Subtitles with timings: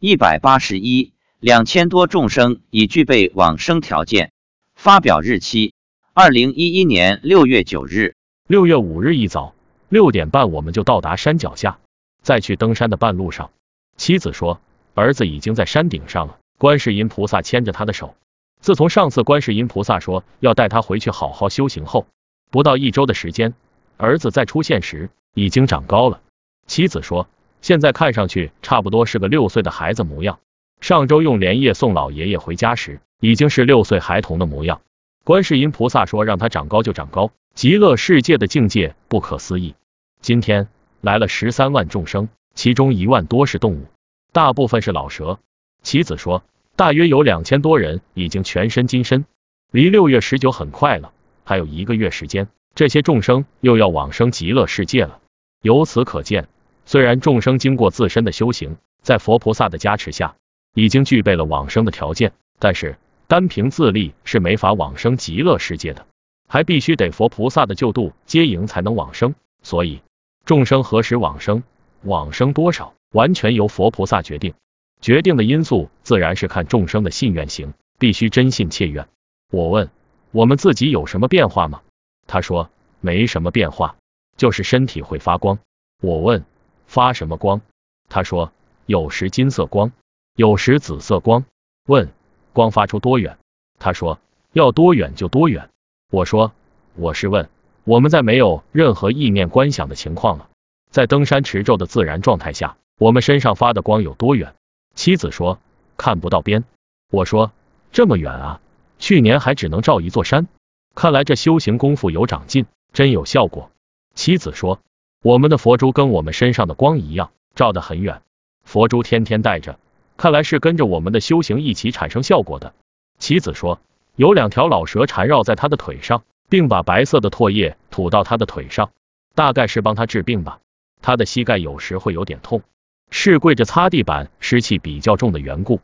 [0.00, 4.30] 一百八十一，两千多众生已具备往生条件。
[4.76, 5.74] 发表日期：
[6.14, 8.14] 二零一一年六月九日。
[8.46, 9.56] 六月五日一早
[9.88, 11.80] 六点半，我们就到达山脚下。
[12.22, 13.50] 在去登山的半路上，
[13.96, 14.60] 妻子说，
[14.94, 16.38] 儿子已经在山顶上了。
[16.58, 18.14] 观世音菩萨牵着他的手。
[18.60, 22.06] 自从上次观世音菩萨说要带他回去好好修行后，
[22.50, 23.52] 不到一周的时间，
[23.96, 26.20] 儿子再出现时已经长高了。
[26.68, 27.28] 妻子说，
[27.60, 30.38] 现在看上去差不多是个六岁的孩子模样。
[30.80, 34.80] 上周用莲叶送老爷爷回家时，已经是六岁孩童的模样。
[35.24, 37.32] 观世音菩萨说让他长高就长高。
[37.54, 39.74] 极乐世界的境界不可思议。
[40.20, 40.68] 今天
[41.00, 43.86] 来了十三万众生，其中一万多是动物，
[44.32, 45.40] 大部分是老蛇。
[45.82, 46.44] 妻子说，
[46.76, 49.24] 大约有两千多人已经全身金身，
[49.72, 55.18] 离六月十九很快了，还有一个月时间，这些众生又要往生极乐世界了。
[55.60, 56.46] 由此可见，
[56.88, 60.36] 虽然众生经过自身的修行，在佛菩萨的加持下，
[60.72, 66.06] 已经具备了往生的条件，但是单凭自力是没法往生极乐世界的。
[66.48, 70.00] 还必须得佛菩萨的救度接引才能往生，所以
[70.46, 71.62] 众生何时往生，
[72.04, 74.54] 往生多少，完全由佛菩萨决定。
[75.02, 79.06] 决定的因素自然是看众生的信愿行，必须真信切愿。
[79.52, 79.90] 我问，
[80.30, 81.82] 我们自己有什么变化吗？
[82.26, 82.70] 他说
[83.02, 83.96] 没什么变化，
[84.38, 85.58] 就是身体会发光。
[86.00, 86.46] 我问
[86.88, 87.60] 发什么光？
[88.08, 88.50] 他说
[88.86, 89.92] 有时金色光，
[90.34, 91.44] 有时紫色光。
[91.86, 92.08] 问
[92.54, 93.38] 光发出多远？
[93.78, 94.18] 他说
[94.52, 95.68] 要多远就多远。
[96.10, 96.52] 我说，
[96.94, 97.50] 我是问，
[97.84, 100.48] 我们在没有任何意念观想的情况了，
[100.90, 104.54] 在登山持咒的自然状态下，我们身上发的光有多远？
[104.94, 105.60] 妻子说
[105.98, 106.64] 看不到边。
[107.12, 107.52] 我说
[107.92, 108.60] 这么远啊，
[108.98, 110.48] 去年还只能照一座山，
[110.94, 113.70] 看来这修行功夫有长进，真有效果。
[114.14, 114.80] 妻子说
[115.22, 118.22] 我们的佛珠跟我们身上的光一样，照得很远，
[118.64, 119.78] 佛珠天天带着，
[120.16, 122.74] 看来是跟着我们的修行一起产生效果的。
[123.18, 123.80] 妻子说。
[124.16, 128.90] 有两条老蛇缠绕在他的腿上，并把白色的唾液吐到他的腿上，
[129.36, 130.58] 大概是帮他治病吧。
[131.00, 132.62] 他的膝盖有时会有点痛，
[133.10, 135.80] 是跪着擦地板，湿气比较重的缘故。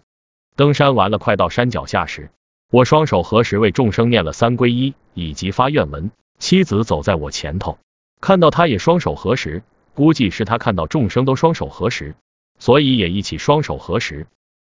[0.56, 2.30] 登山完了，快到山脚下时，
[2.72, 6.10] 我双手合十为众生念了三皈依以及发愿文。
[6.40, 7.78] 妻子走在我前头，
[8.24, 9.62] 看到他也双手合十，
[9.92, 12.14] 估计是他看到众生都双手合十，
[12.58, 14.26] 所以也一起双手合十。